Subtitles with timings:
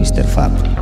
[0.00, 0.24] Mr.
[0.24, 0.79] Fábio.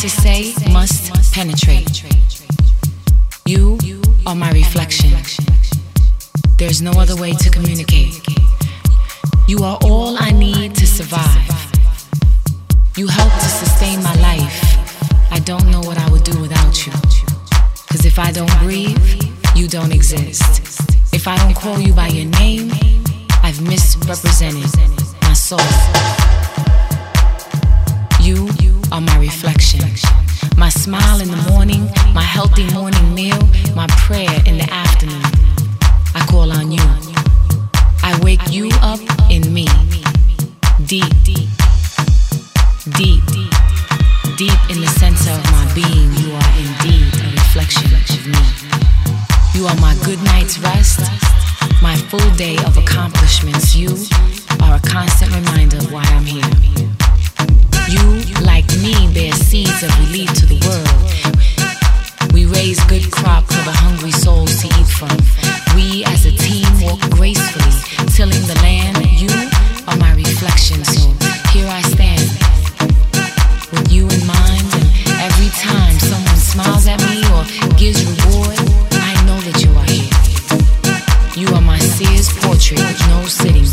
[0.00, 2.02] to say must penetrate.
[3.44, 3.76] You
[4.24, 5.10] are my reflection.
[6.56, 8.18] There's no other way to communicate.
[9.46, 11.52] You are all I need to survive.
[12.96, 15.30] You help to sustain my life.
[15.30, 16.92] I don't know what I would do without you.
[17.90, 18.96] Cause if I don't breathe,
[19.54, 20.80] you don't exist.
[21.12, 22.70] If I don't call you by your name,
[23.42, 24.72] I've misrepresented
[25.20, 25.60] my soul.
[28.22, 28.48] You
[28.92, 29.80] are my reflection.
[30.56, 33.38] My smile in the morning, my healthy morning meal,
[33.74, 35.22] my prayer in the afternoon.
[36.14, 36.82] I call on you.
[38.02, 39.00] I wake you up
[39.30, 39.66] in me.
[40.86, 41.48] Deep, deep,
[44.36, 48.44] deep in the center of my being, you are indeed a reflection of me.
[49.54, 51.00] You are my good night's rest,
[51.82, 53.74] my full day of accomplishments.
[53.74, 53.96] You
[54.62, 56.99] are a constant reminder of why I'm here.
[57.90, 62.32] You, like me, bear seeds that we leave to the world.
[62.32, 65.10] We raise good crop for the hungry souls to eat from.
[65.74, 67.74] We, as a team, walk gracefully,
[68.14, 69.02] tilling the land.
[69.18, 69.26] You
[69.90, 71.10] are my reflection, so
[71.50, 72.30] here I stand.
[73.74, 74.86] With you in mind, and
[75.26, 77.42] every time someone smiles at me or
[77.74, 78.54] gives reward,
[79.02, 80.14] I know that you are here.
[81.34, 83.69] You are my seer's portrait with no sitting.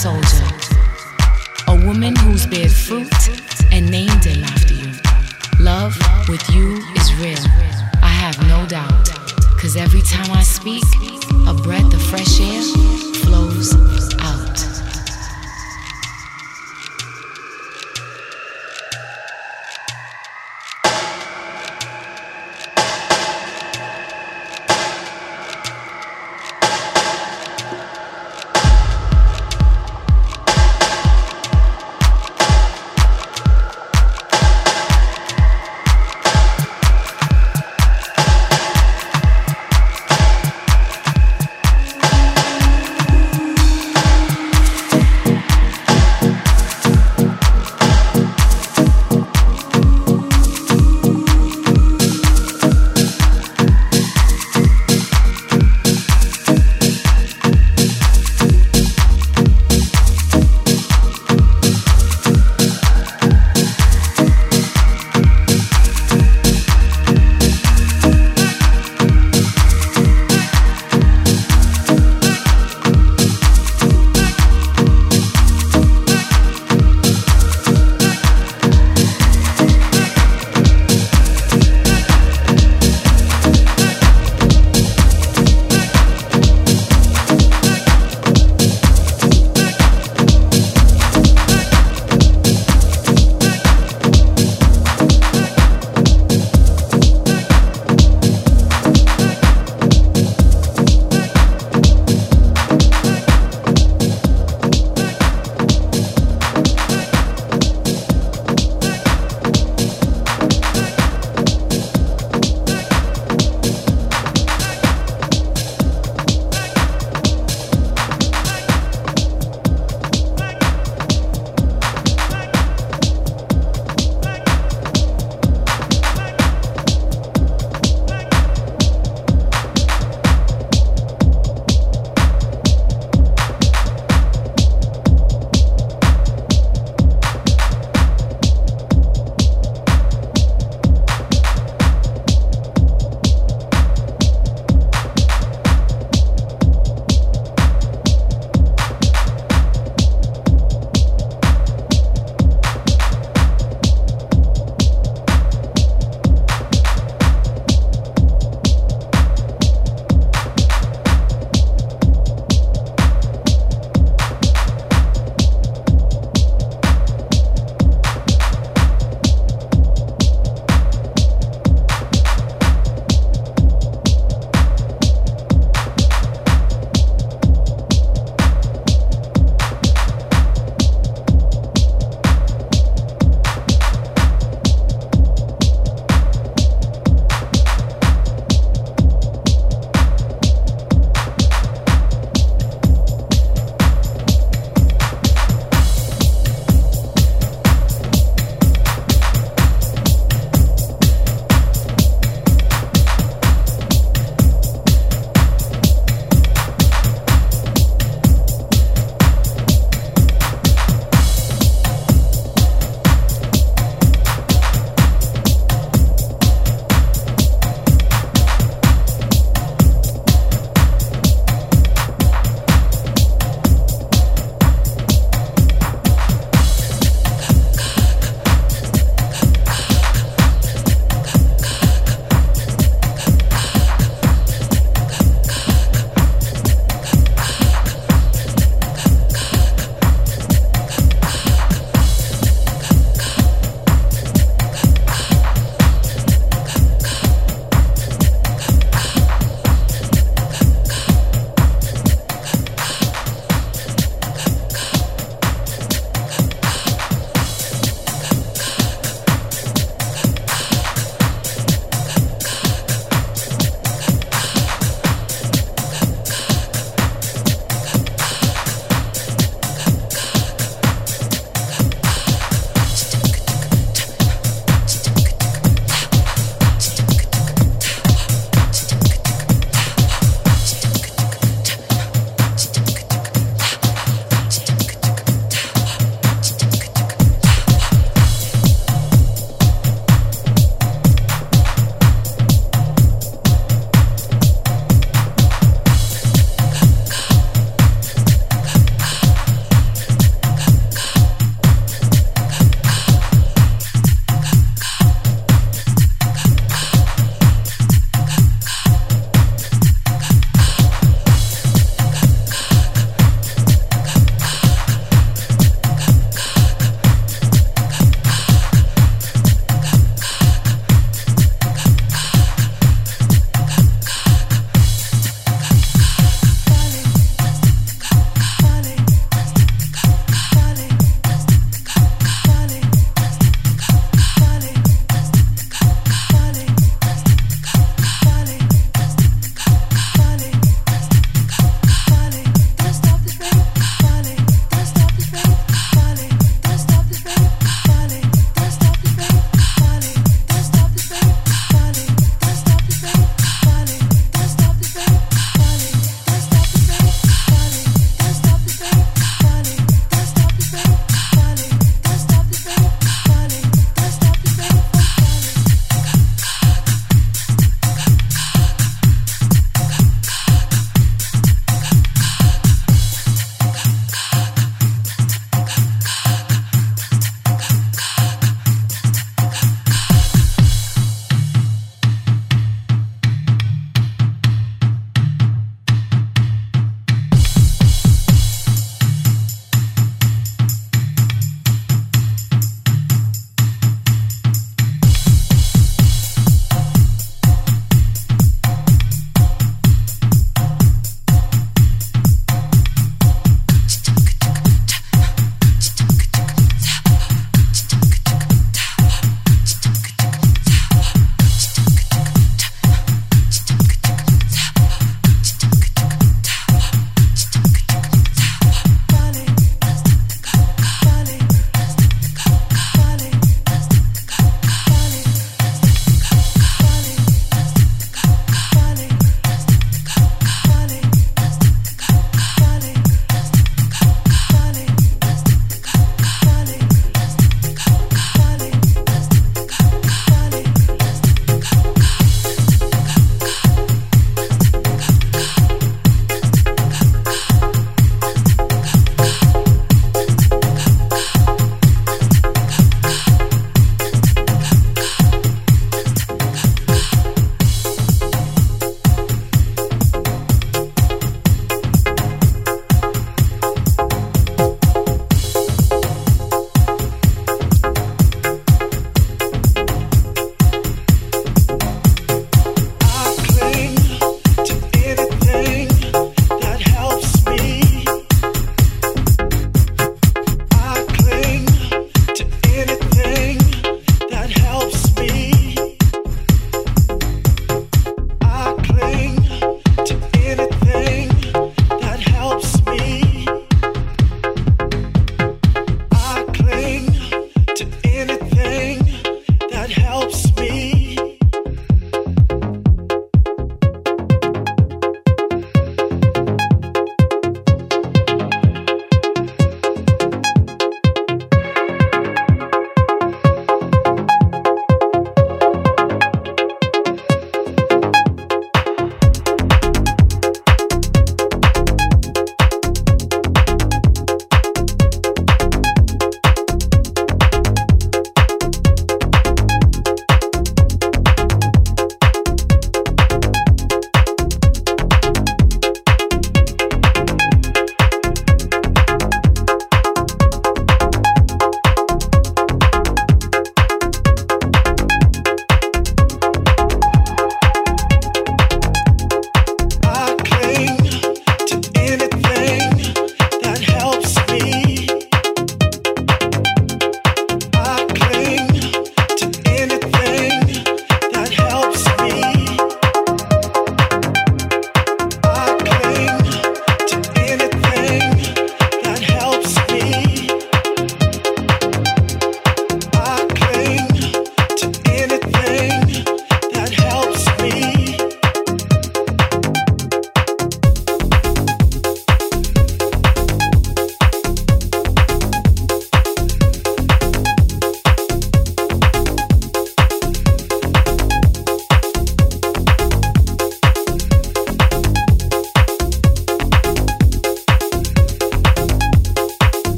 [0.00, 0.46] Soldier.
[1.68, 3.12] A woman who's bared fruit
[3.70, 4.92] and named him after you.
[5.62, 5.94] Love
[6.26, 7.44] with you is real,
[8.00, 9.10] I have no doubt.
[9.60, 10.84] Cause every time I speak,
[11.46, 12.79] a breath of fresh air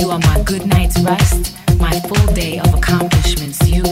[0.00, 3.58] You are my good night's rest, my full day of accomplishments.
[3.68, 3.84] You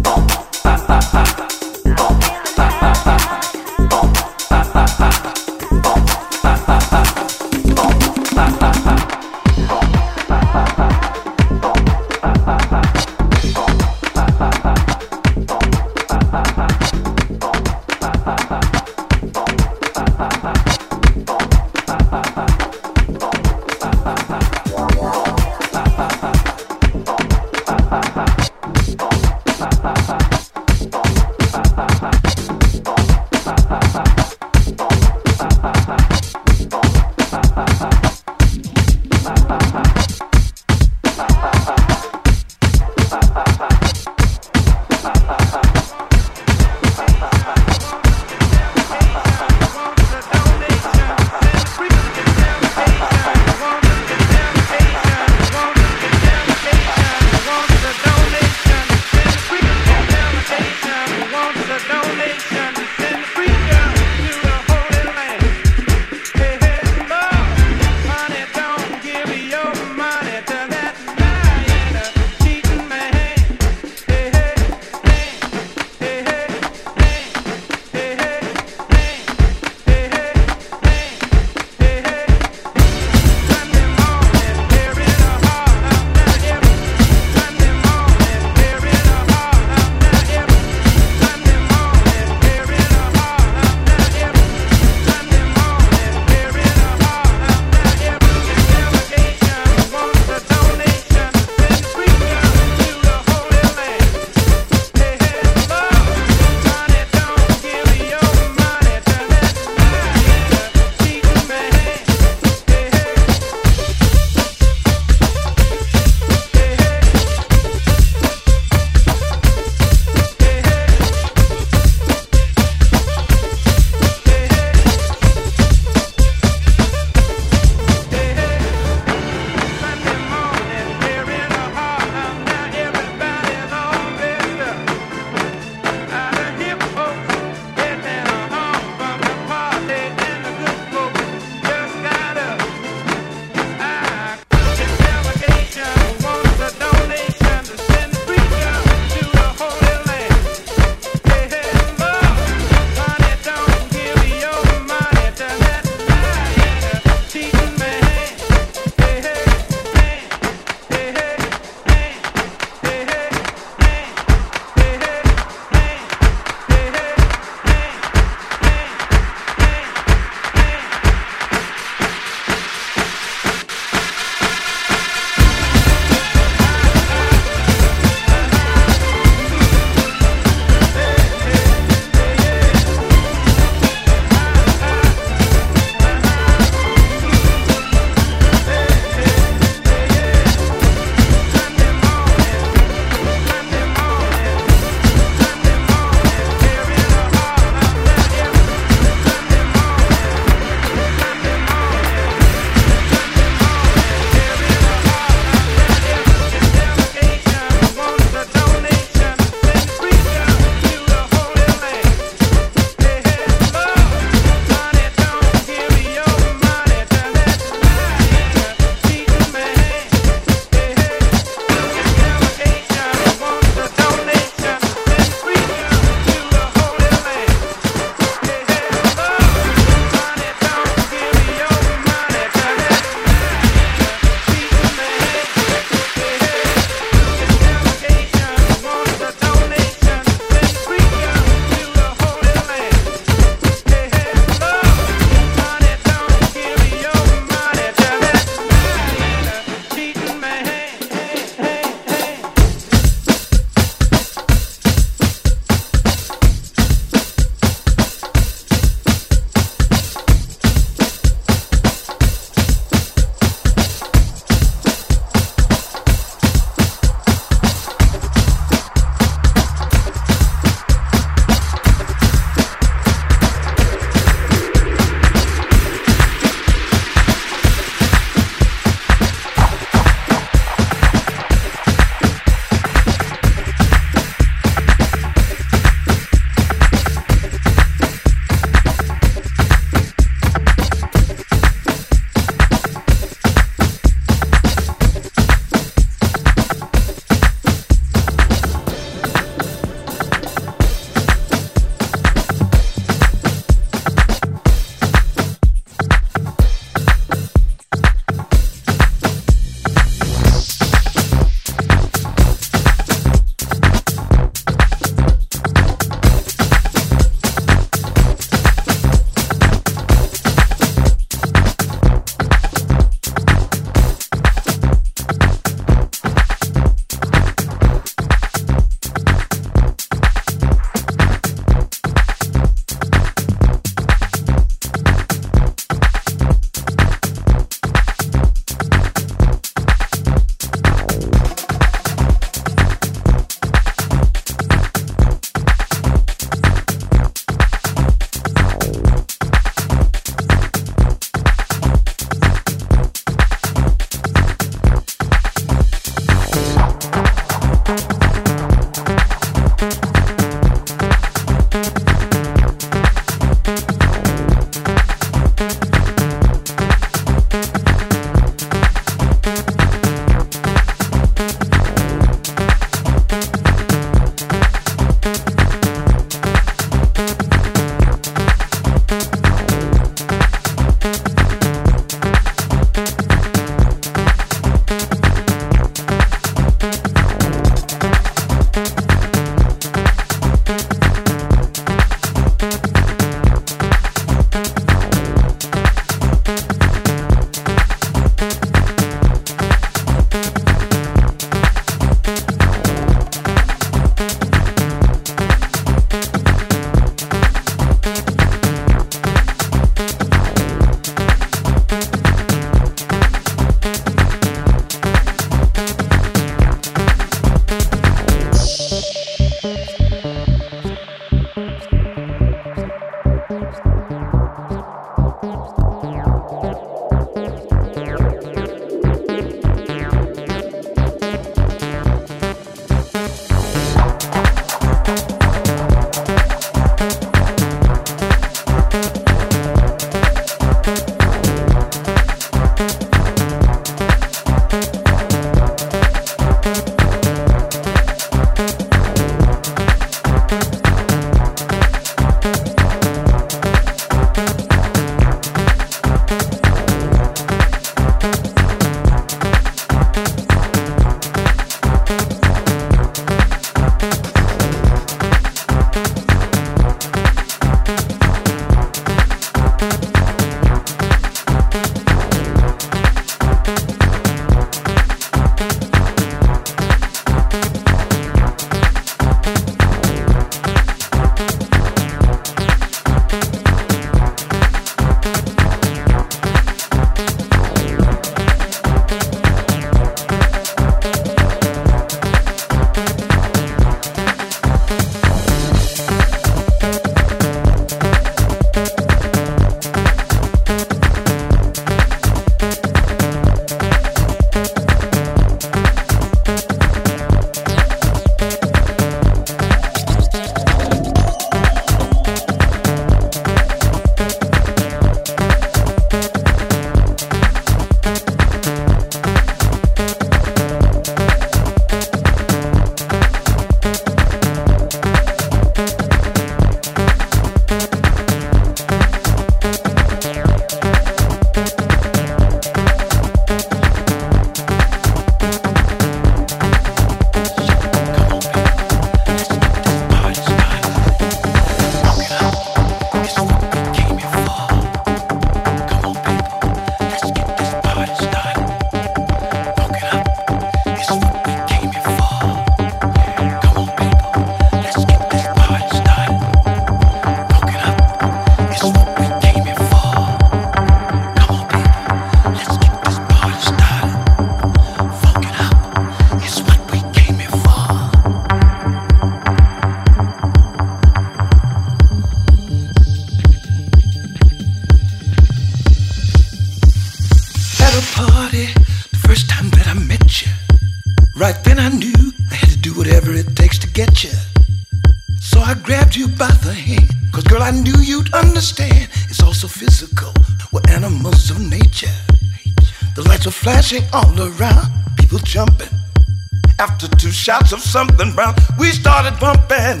[596.80, 600.00] After two shots of something brown, we started bumping.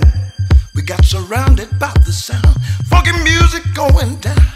[0.76, 2.54] We got surrounded by the sound,
[2.86, 4.47] funky music going down.